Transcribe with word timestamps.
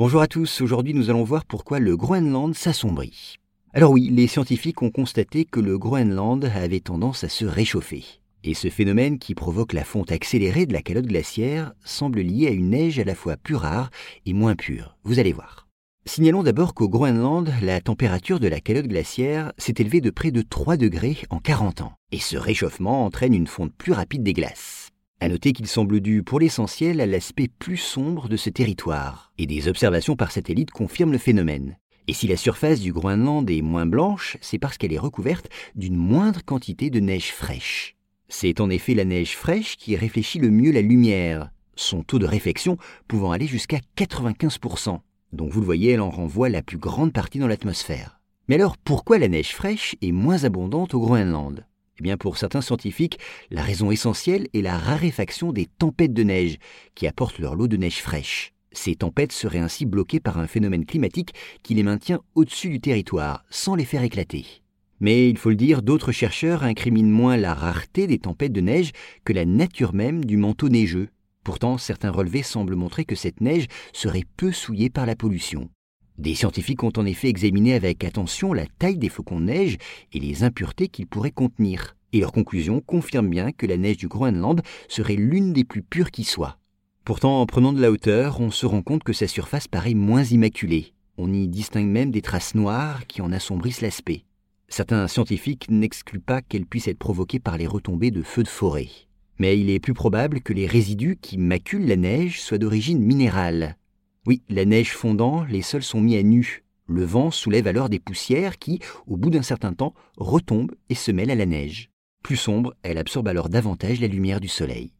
Bonjour 0.00 0.22
à 0.22 0.28
tous, 0.28 0.62
aujourd'hui 0.62 0.94
nous 0.94 1.10
allons 1.10 1.24
voir 1.24 1.44
pourquoi 1.44 1.78
le 1.78 1.94
Groenland 1.94 2.54
s'assombrit. 2.54 3.36
Alors 3.74 3.90
oui, 3.90 4.08
les 4.10 4.28
scientifiques 4.28 4.80
ont 4.80 4.90
constaté 4.90 5.44
que 5.44 5.60
le 5.60 5.76
Groenland 5.76 6.42
avait 6.42 6.80
tendance 6.80 7.22
à 7.22 7.28
se 7.28 7.44
réchauffer. 7.44 8.02
Et 8.42 8.54
ce 8.54 8.70
phénomène 8.70 9.18
qui 9.18 9.34
provoque 9.34 9.74
la 9.74 9.84
fonte 9.84 10.10
accélérée 10.10 10.64
de 10.64 10.72
la 10.72 10.80
calotte 10.80 11.04
glaciaire 11.04 11.74
semble 11.84 12.22
lié 12.22 12.46
à 12.46 12.52
une 12.52 12.70
neige 12.70 12.98
à 12.98 13.04
la 13.04 13.14
fois 13.14 13.36
plus 13.36 13.56
rare 13.56 13.90
et 14.24 14.32
moins 14.32 14.54
pure. 14.54 14.96
Vous 15.04 15.18
allez 15.18 15.34
voir. 15.34 15.68
Signalons 16.06 16.44
d'abord 16.44 16.72
qu'au 16.72 16.88
Groenland, 16.88 17.52
la 17.60 17.82
température 17.82 18.40
de 18.40 18.48
la 18.48 18.60
calotte 18.60 18.88
glaciaire 18.88 19.52
s'est 19.58 19.74
élevée 19.76 20.00
de 20.00 20.08
près 20.08 20.30
de 20.30 20.40
3 20.40 20.78
degrés 20.78 21.18
en 21.28 21.40
40 21.40 21.82
ans. 21.82 21.92
Et 22.10 22.20
ce 22.20 22.38
réchauffement 22.38 23.04
entraîne 23.04 23.34
une 23.34 23.46
fonte 23.46 23.74
plus 23.74 23.92
rapide 23.92 24.22
des 24.22 24.32
glaces. 24.32 24.89
À 25.22 25.28
noter 25.28 25.52
qu'il 25.52 25.66
semble 25.66 26.00
dû 26.00 26.22
pour 26.22 26.40
l'essentiel 26.40 26.98
à 26.98 27.04
l'aspect 27.04 27.48
plus 27.48 27.76
sombre 27.76 28.30
de 28.30 28.38
ce 28.38 28.48
territoire, 28.48 29.34
et 29.36 29.46
des 29.46 29.68
observations 29.68 30.16
par 30.16 30.32
satellite 30.32 30.70
confirment 30.70 31.12
le 31.12 31.18
phénomène. 31.18 31.76
Et 32.08 32.14
si 32.14 32.26
la 32.26 32.38
surface 32.38 32.80
du 32.80 32.90
Groenland 32.90 33.48
est 33.50 33.60
moins 33.60 33.84
blanche, 33.84 34.38
c'est 34.40 34.58
parce 34.58 34.78
qu'elle 34.78 34.94
est 34.94 34.98
recouverte 34.98 35.50
d'une 35.74 35.96
moindre 35.96 36.42
quantité 36.42 36.88
de 36.88 37.00
neige 37.00 37.32
fraîche. 37.32 37.96
C'est 38.28 38.60
en 38.60 38.70
effet 38.70 38.94
la 38.94 39.04
neige 39.04 39.36
fraîche 39.36 39.76
qui 39.76 39.94
réfléchit 39.94 40.38
le 40.38 40.50
mieux 40.50 40.72
la 40.72 40.80
lumière, 40.80 41.50
son 41.76 42.02
taux 42.02 42.18
de 42.18 42.26
réflexion 42.26 42.78
pouvant 43.06 43.32
aller 43.32 43.46
jusqu'à 43.46 43.80
95%. 43.98 45.00
Donc 45.34 45.50
vous 45.50 45.60
le 45.60 45.66
voyez, 45.66 45.92
elle 45.92 46.00
en 46.00 46.10
renvoie 46.10 46.48
la 46.48 46.62
plus 46.62 46.78
grande 46.78 47.12
partie 47.12 47.38
dans 47.38 47.46
l'atmosphère. 47.46 48.20
Mais 48.48 48.54
alors 48.54 48.78
pourquoi 48.78 49.18
la 49.18 49.28
neige 49.28 49.54
fraîche 49.54 49.96
est 50.00 50.12
moins 50.12 50.44
abondante 50.44 50.94
au 50.94 51.00
Groenland? 51.00 51.66
Eh 52.04 52.16
pour 52.16 52.38
certains 52.38 52.60
scientifiques, 52.60 53.18
la 53.50 53.62
raison 53.62 53.90
essentielle 53.90 54.48
est 54.54 54.62
la 54.62 54.78
raréfaction 54.78 55.52
des 55.52 55.66
tempêtes 55.66 56.12
de 56.12 56.22
neige, 56.22 56.58
qui 56.94 57.06
apportent 57.06 57.38
leur 57.38 57.54
lot 57.54 57.68
de 57.68 57.76
neige 57.76 58.00
fraîche. 58.00 58.52
Ces 58.72 58.94
tempêtes 58.94 59.32
seraient 59.32 59.58
ainsi 59.58 59.84
bloquées 59.84 60.20
par 60.20 60.38
un 60.38 60.46
phénomène 60.46 60.86
climatique 60.86 61.34
qui 61.62 61.74
les 61.74 61.82
maintient 61.82 62.20
au-dessus 62.34 62.70
du 62.70 62.80
territoire, 62.80 63.44
sans 63.50 63.74
les 63.74 63.84
faire 63.84 64.04
éclater. 64.04 64.46
Mais 65.00 65.28
il 65.28 65.38
faut 65.38 65.50
le 65.50 65.56
dire, 65.56 65.82
d'autres 65.82 66.12
chercheurs 66.12 66.62
incriminent 66.62 67.10
moins 67.10 67.36
la 67.36 67.54
rareté 67.54 68.06
des 68.06 68.18
tempêtes 68.18 68.52
de 68.52 68.60
neige 68.60 68.92
que 69.24 69.32
la 69.32 69.46
nature 69.46 69.94
même 69.94 70.24
du 70.24 70.36
manteau 70.36 70.68
neigeux. 70.68 71.08
Pourtant, 71.42 71.78
certains 71.78 72.10
relevés 72.10 72.42
semblent 72.42 72.76
montrer 72.76 73.06
que 73.06 73.16
cette 73.16 73.40
neige 73.40 73.66
serait 73.92 74.26
peu 74.36 74.52
souillée 74.52 74.90
par 74.90 75.06
la 75.06 75.16
pollution. 75.16 75.70
Des 76.20 76.34
scientifiques 76.34 76.84
ont 76.84 76.92
en 76.98 77.06
effet 77.06 77.28
examiné 77.28 77.72
avec 77.72 78.04
attention 78.04 78.52
la 78.52 78.66
taille 78.66 78.98
des 78.98 79.08
flocons 79.08 79.40
de 79.40 79.46
neige 79.46 79.78
et 80.12 80.20
les 80.20 80.44
impuretés 80.44 80.88
qu'ils 80.88 81.06
pourraient 81.06 81.30
contenir. 81.30 81.96
Et 82.12 82.20
leurs 82.20 82.32
conclusions 82.32 82.82
confirment 82.82 83.30
bien 83.30 83.52
que 83.52 83.64
la 83.64 83.78
neige 83.78 83.96
du 83.96 84.06
Groenland 84.06 84.60
serait 84.86 85.16
l'une 85.16 85.54
des 85.54 85.64
plus 85.64 85.80
pures 85.82 86.10
qui 86.10 86.24
soit. 86.24 86.58
Pourtant, 87.06 87.40
en 87.40 87.46
prenant 87.46 87.72
de 87.72 87.80
la 87.80 87.90
hauteur, 87.90 88.38
on 88.38 88.50
se 88.50 88.66
rend 88.66 88.82
compte 88.82 89.02
que 89.02 89.14
sa 89.14 89.26
surface 89.26 89.66
paraît 89.66 89.94
moins 89.94 90.22
immaculée. 90.22 90.92
On 91.16 91.32
y 91.32 91.48
distingue 91.48 91.88
même 91.88 92.10
des 92.10 92.20
traces 92.20 92.54
noires 92.54 93.06
qui 93.06 93.22
en 93.22 93.32
assombrissent 93.32 93.80
l'aspect. 93.80 94.24
Certains 94.68 95.08
scientifiques 95.08 95.70
n'excluent 95.70 96.20
pas 96.20 96.42
qu'elle 96.42 96.66
puisse 96.66 96.88
être 96.88 96.98
provoquée 96.98 97.38
par 97.38 97.56
les 97.56 97.66
retombées 97.66 98.10
de 98.10 98.22
feux 98.22 98.42
de 98.42 98.48
forêt. 98.48 98.88
Mais 99.38 99.58
il 99.58 99.70
est 99.70 99.80
plus 99.80 99.94
probable 99.94 100.42
que 100.42 100.52
les 100.52 100.66
résidus 100.66 101.16
qui 101.22 101.38
maculent 101.38 101.86
la 101.86 101.96
neige 101.96 102.42
soient 102.42 102.58
d'origine 102.58 103.02
minérale, 103.02 103.78
oui, 104.30 104.42
la 104.48 104.64
neige 104.64 104.92
fondant, 104.92 105.42
les 105.42 105.60
sols 105.60 105.82
sont 105.82 106.00
mis 106.00 106.14
à 106.14 106.22
nu. 106.22 106.62
Le 106.86 107.02
vent 107.04 107.32
soulève 107.32 107.66
alors 107.66 107.88
des 107.88 107.98
poussières 107.98 108.60
qui, 108.60 108.78
au 109.08 109.16
bout 109.16 109.28
d'un 109.28 109.42
certain 109.42 109.72
temps, 109.72 109.92
retombent 110.18 110.76
et 110.88 110.94
se 110.94 111.10
mêlent 111.10 111.32
à 111.32 111.34
la 111.34 111.46
neige. 111.46 111.90
Plus 112.22 112.36
sombre, 112.36 112.76
elle 112.84 112.98
absorbe 112.98 113.26
alors 113.26 113.48
davantage 113.48 114.00
la 114.00 114.06
lumière 114.06 114.38
du 114.38 114.46
soleil. 114.46 114.92